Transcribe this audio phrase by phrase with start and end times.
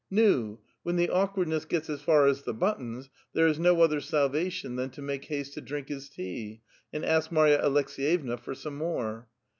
[0.09, 0.59] Nu!
[0.81, 4.89] when the awkwardness gets as far as the buttons, there is no other salvation than
[4.89, 9.27] to make haste to drink his tea, and ask Marya Aleks^yevna for some more.